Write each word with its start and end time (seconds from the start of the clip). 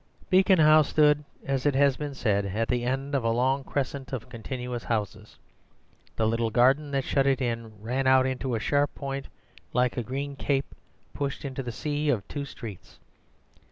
Beacon 0.31 0.57
House 0.57 0.89
stood, 0.89 1.23
as 1.45 1.63
has 1.63 1.95
been 1.95 2.15
said, 2.15 2.43
at 2.43 2.69
the 2.69 2.85
end 2.85 3.13
of 3.13 3.23
a 3.23 3.29
long 3.29 3.63
crescent 3.63 4.11
of 4.11 4.29
continuous 4.29 4.85
houses. 4.85 5.37
The 6.15 6.25
little 6.27 6.49
garden 6.49 6.89
that 6.89 7.03
shut 7.03 7.27
it 7.27 7.39
in 7.39 7.79
ran 7.83 8.07
out 8.07 8.25
into 8.25 8.55
a 8.55 8.59
sharp 8.59 8.95
point 8.95 9.27
like 9.73 9.97
a 9.97 10.01
green 10.01 10.35
cape 10.35 10.73
pushed 11.13 11.41
out 11.45 11.49
into 11.49 11.61
the 11.61 11.71
sea 11.71 12.09
of 12.09 12.27
two 12.27 12.45
streets. 12.45 12.97